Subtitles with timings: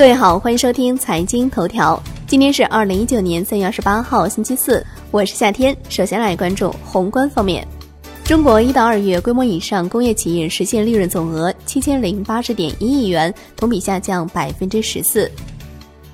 [0.00, 2.02] 各位好，欢迎收听财经头条。
[2.26, 5.76] 今天是二零一九年三月二十八号，星期四，我是夏天。
[5.90, 7.68] 首先来关注宏观方面，
[8.24, 15.30] 中国一到二月规模以上工业企业实现利润总额七千零八十点一亿元，同比下降百分之十四。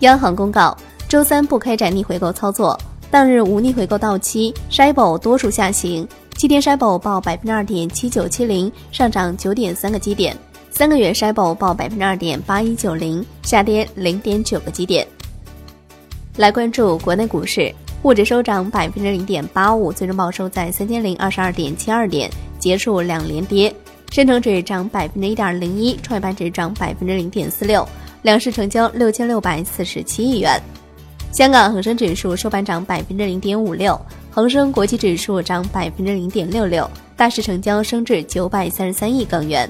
[0.01, 0.77] 央行公告，
[1.09, 2.77] 周三不开展逆回购操作，
[3.09, 10.37] 当日无逆回购到期，SHIBO 多数下行，七天 Shibor 报百分之二点七九七零，上涨九点三个基点。
[10.77, 15.09] 三个月 s h i b o 报百分之二点八一九零，下跌零点九个基点。
[16.37, 23.75] 来关注国内股市，沪指收涨百分之零点八五，最终报收在三千零二十二点七二点，结束两连跌。
[24.11, 27.89] 深成指涨百分之一点零一，创业板指涨百分之零点四六，
[28.21, 30.61] 两市成交六千六百四十七亿元。
[31.33, 33.99] 香港恒生指数收盘涨百分之零点五六，
[34.31, 39.67] 恒生国际指数涨百分之零点六六，大市成交升至九百三十三亿港元。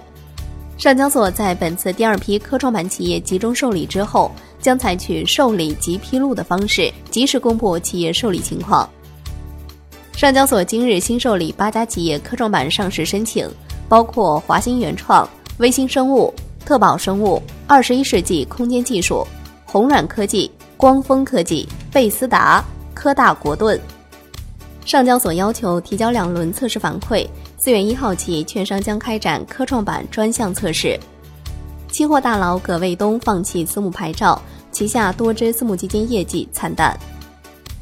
[0.76, 4.30] 上交所在本次第二批科创板企业集中受理之后，
[4.60, 8.88] 将采取受理及披露的方式，及时公布企业受理情况。
[10.12, 13.48] 上交所今日新受理八家企业科创板上市申请，
[13.88, 15.26] 包括华兴原创、
[15.58, 16.32] 微星生物、
[16.66, 19.26] 特宝生物、二十一世纪空间技术、
[19.64, 23.80] 红软科技、光峰科技、贝斯达、科大国盾。
[24.86, 27.26] 上交所要求提交两轮测试反馈。
[27.58, 30.96] 四月一号起，券商将开展科创板专项测试。
[31.90, 36.96] 期货大佬葛卫东放弃私募牌照，旗下多只私募基金业绩惨淡。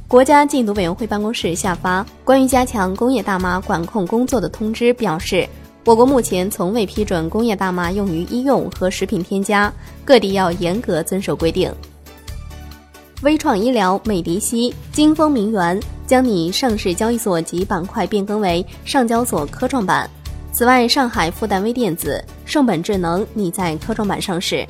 [0.08, 5.47] 国家禁毒委员会办公室下发关于加强工业大麻管控工作的通知，表示，
[5.84, 9.70] 我国目前从未批准工业大麻用于医用和食品添加，
[10.06, 11.70] 各地要严格遵守规定。
[13.25, 15.80] 微创医疗、美迪西、金风明源。
[16.06, 20.08] 将拟上市交易所及板块变更为上交所科创板。
[20.53, 24.66] 此外，上海复旦微电子、盛本智能拟在科创板上市。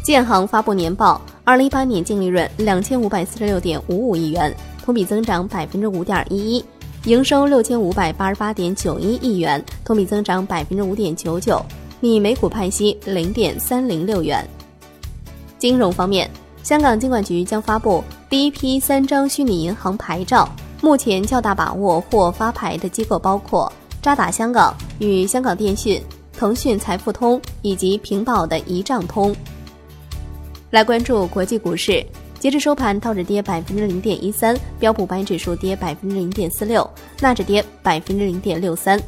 [0.00, 6.64] 建行发布年报，二零一八年净利润两千五百四十六点五五亿元，同比增长百分之五点一一；
[7.10, 11.60] 营收六千五百八十八点九一亿元，同比增长百分之五点九九，
[11.98, 14.48] 拟每股派息零点三零六元。
[15.58, 16.30] 金融方面。
[16.68, 20.46] 香港金管局将发布第一批三张虚拟银行牌照，
[20.82, 25.98] 目前较大把握或发牌的机构包括渣打香港与香港电讯、
[26.36, 29.34] 腾讯财付通以及平保的一账通。
[30.68, 32.04] 来关注国际股市，
[32.38, 36.86] 截至收盘，道指跌百分之零点一三，标普白指数跌百分之零点四六，
[37.18, 39.00] 纳指跌百分之零点六三，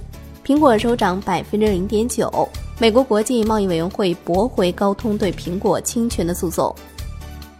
[0.42, 2.48] 苹果收涨百分之零点九。
[2.78, 6.74] 美国国际贸易委员会驳回高通对苹果侵权的诉讼。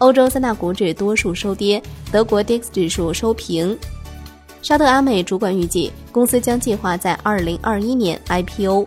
[0.01, 3.77] 欧洲三大股指多数收跌，德国 DAX 指数收平。
[4.63, 8.87] 沙特阿美主管预计，公司将计划在二零二一年 IPO。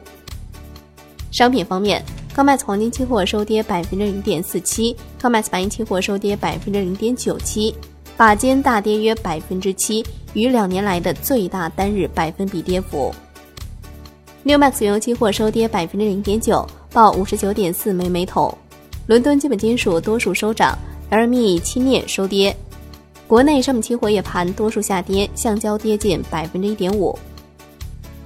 [1.29, 2.03] 商品方面
[2.35, 7.75] ，COMEX 黄金期货收跌百分之零点四七，COMEX 白银期货收跌百分之零点九七，
[8.17, 10.03] 把金大跌约百分之七，
[10.33, 13.13] 逾两年来的最大单日百分比跌幅。
[14.43, 18.51] NewMax 原油期货收跌百分之零点九，报五十九点四美每桶。
[19.05, 20.75] 伦敦基本金属多数收涨。
[21.13, 22.57] LME 期镍收跌，
[23.27, 27.15] 国内商品期货夜盘多数下跌，橡胶跌近百分之一点五。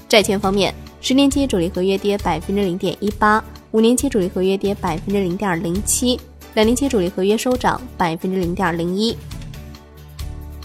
[0.08, 6.18] 债券方面，十年期主力合约跌百分之零点一八，五年期主力合约跌百分之零点零七，
[6.54, 9.14] 两年期主力合约收涨百分之零点零一。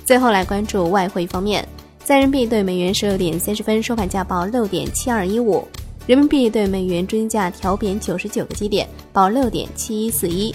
[0.05, 1.67] 最后来关注外汇方面，
[2.05, 5.67] 在人民币对美元十六点三十分收盘价报六点七二一五，
[6.07, 10.55] 人民币对美元中间价调贬九十九个基点，报六点七一四一。